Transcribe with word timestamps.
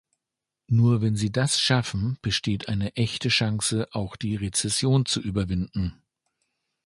Nur 0.65 1.03
wenn 1.03 1.15
sie 1.15 1.31
das 1.31 1.59
schaffen, 1.61 2.17
besteht 2.23 2.69
eine 2.69 2.95
echte 2.95 3.29
Chance, 3.29 3.87
auch 3.91 4.15
die 4.15 4.35
Rezession 4.35 5.05
zu 5.05 5.21
überwinden. 5.21 5.93